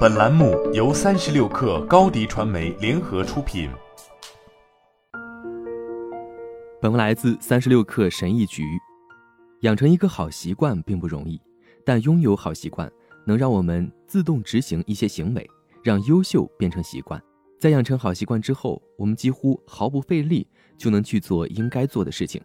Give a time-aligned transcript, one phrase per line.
[0.00, 3.70] 本栏目由三十六氪高低传媒联合出品。
[6.82, 8.62] 本文来自三十六氪神译局。
[9.60, 11.40] 养成一个好习惯并不容易，
[11.84, 12.90] 但拥有好习惯
[13.24, 15.48] 能让我们自动执行一些行为，
[15.82, 17.22] 让优秀变成习惯。
[17.58, 22.40] 在养成好习惯之后，我们几乎毫不费力就能去做应该做的事情。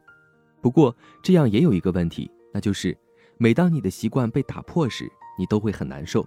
[0.61, 2.97] 不过，这样也有一个问题，那就是
[3.37, 6.25] 每当你的习惯被打破时，你都会很难受。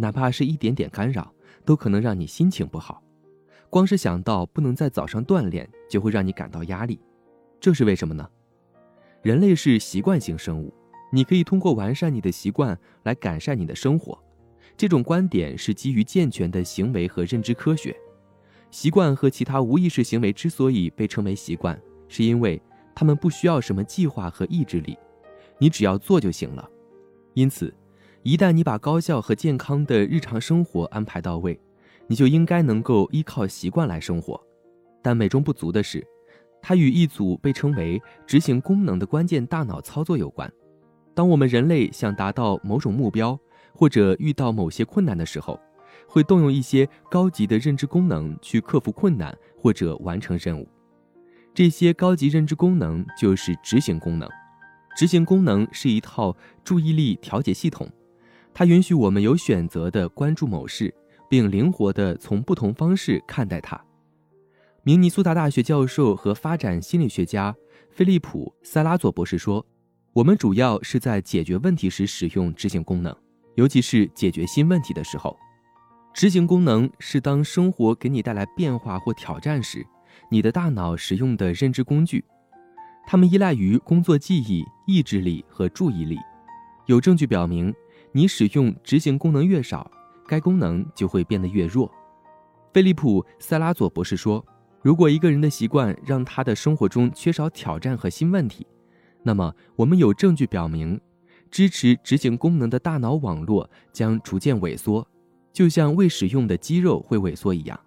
[0.00, 1.30] 哪怕是一点点干扰，
[1.62, 3.02] 都可能让你心情不好。
[3.68, 6.98] 光是想到不能在早上锻炼，就会让你感到压力。
[7.60, 8.26] 这是为什么呢？
[9.20, 10.72] 人类是习惯性生物，
[11.12, 14.18] 你可以通过完善你的习惯来改善你的生活。
[14.74, 17.94] 这种观点是基于健全的行为和认知科学。
[18.70, 21.78] 习惯和其他无意识行为之所以被称为习惯，
[22.08, 22.60] 是因为
[22.94, 24.96] 它们不需要什么计划和意志力，
[25.58, 26.66] 你只要做就行了。
[27.34, 27.72] 因此。
[28.22, 31.58] 一旦你把高效和健康的日常生活安排到位，
[32.06, 34.38] 你就应该能够依靠习惯来生活。
[35.00, 36.06] 但美中不足的是，
[36.60, 40.50] 它与一组被称为执行功能的关键大脑操作有关。
[41.14, 43.38] 当我们人类想达到某种目标，
[43.72, 45.58] 或者遇到某些困难的时候，
[46.06, 50.68] 会动用一些高级的认知功能去克服困难或者完成任务。
[51.54, 54.28] 这些高级认知功能就是执行功能。
[54.94, 57.90] 执行功能是一套注意力调节系统。
[58.52, 60.94] 它允许我们有选择地关注某事，
[61.28, 63.80] 并灵活地从不同方式看待它。
[64.82, 67.54] 明尼苏达大学教授和发展心理学家
[67.90, 69.64] 菲利普·塞拉佐博士说
[70.12, 73.14] ：“我们主要是在解决问题时使用执行功能，
[73.54, 75.36] 尤其是解决新问题的时候。
[76.12, 79.86] 执行功能是当生活给你带来变化或挑战时，
[80.30, 82.24] 你的大脑使用的认知工具。
[83.06, 86.18] 它们依赖于工作记忆、意志力和注意力。
[86.86, 87.72] 有证据表明。”
[88.12, 89.90] 你使用执行功能越少，
[90.26, 91.90] 该功能就会变得越弱。
[92.72, 94.44] 菲利普·塞拉佐博士说
[94.82, 98.66] ：“如果一个人的习惯让他的生活中缺少挑战和新问题，
[99.22, 101.00] 那么我们有证据表明，
[101.50, 105.06] 支持执行功能的大脑网络将逐渐萎缩，
[105.52, 107.78] 就像未使用的肌肉会萎缩一样。”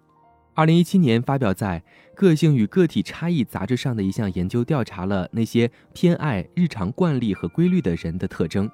[0.56, 1.82] 二零一七年发表在
[2.14, 8.70] 《个性与个体差异》杂志上的一项研究调查了那些偏爱日常惯例和规律的人的特征。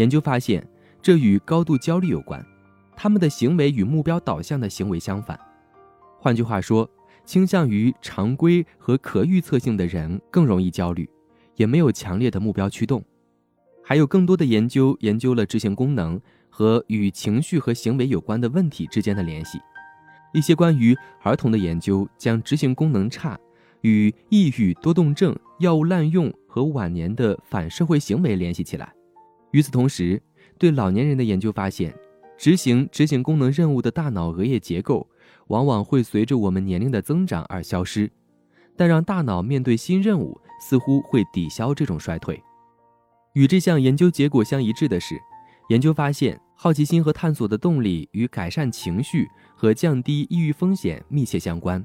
[0.00, 0.66] 研究发现，
[1.02, 2.42] 这与高度焦虑有关。
[2.96, 5.38] 他们的行为与目标导向的行为相反。
[6.18, 6.88] 换句话说，
[7.26, 11.06] 倾向于常规和可预测性的人更容易焦虑，
[11.56, 13.04] 也没有强烈的目标驱动。
[13.84, 16.18] 还有更多的研究研究了执行功能
[16.48, 19.58] 和与情绪和行为有关的问题之间的联系。
[20.32, 23.38] 一些关于儿童的研究将执行功能差
[23.82, 28.94] 与抑郁、多动症、药物滥用和晚年的反社会行为联系起来。
[29.52, 30.22] 与此同时，
[30.58, 31.94] 对老年人的研究发现，
[32.38, 35.08] 执行执行功能任务的大脑额叶结构
[35.48, 38.10] 往往会随着我们年龄的增长而消失，
[38.76, 42.40] 但让大脑面对新任务似乎会抵消这种衰退。
[43.34, 45.16] 与这项研究结果相一致的是，
[45.68, 51.84] 研究发现好奇心和探索的动力与改善情绪和降低抑郁风险密切相关。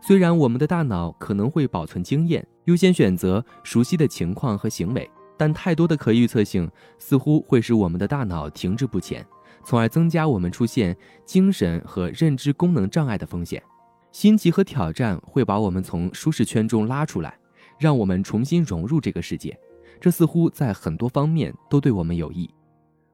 [0.00, 5.08] 虽然我们的大脑可能会保存经验，优先选择熟悉的情况和行为。
[5.36, 9.26] 但太多的可预测性似乎会使我们的大脑停滞不前，
[9.64, 13.62] 从而增加我们出现精神和认知功能障碍的风险。
[14.12, 17.36] 新奇和挑战会把我们从舒适圈中拉出来，
[17.78, 19.58] 让我们重新融入这个世界。
[20.00, 22.50] 这似乎在很多方面都对我们有益。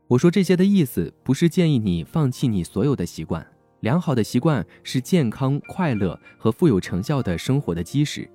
[0.06, 3.46] 我说这些的意思不是建议你放弃你所有的习惯，
[3.80, 8.28] 良好的习惯是健康、快乐和富有成效的生活的基石。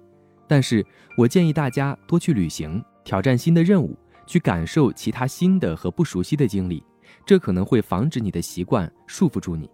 [0.47, 0.85] 但是
[1.17, 2.83] 我建议大家多去旅行。
[3.03, 6.83] 挑战新的任务，去感受其他新的和不熟悉的经历，
[7.25, 9.69] 这可能会防止你的习惯束缚住你。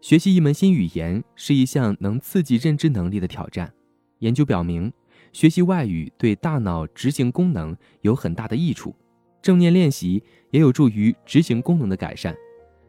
[0.00, 3.72] 学习一门新语言是一项能刺激认知能力的挑战。
[4.20, 4.92] 研究表明，
[5.32, 8.94] 学习外语对大脑执行功能有很大的益处。
[9.42, 12.34] 正念练习也有助于执行功能的改善。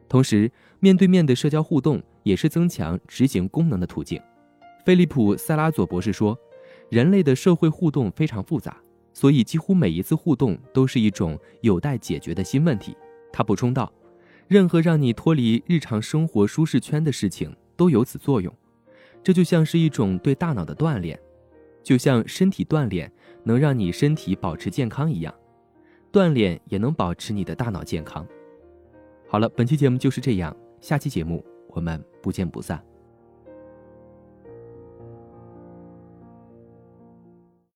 [0.10, 4.22] 同时，面对面的社交互动也是增强执行功能的途径。
[4.86, 6.38] 菲利普·塞拉佐博士说
[6.92, 8.76] ：“人类的社会互动非常复杂。”
[9.14, 12.96] 所以，几乎每一次互动都是一种有待解决的新问题。
[13.32, 13.92] 他补充道
[14.48, 18.54] ：“任何让你脱离日常生活舒适圈的事情都有此作用。
[19.24, 21.20] 这就像是一种对大脑的锻炼，
[21.84, 23.12] 就像身体锻炼
[23.44, 25.34] 能让你身体保持健康一样，
[26.12, 28.26] 锻炼也能保持你的大脑健康。”
[29.28, 32.91] 好了，本期节目就是这样，下期节目我们不见不散。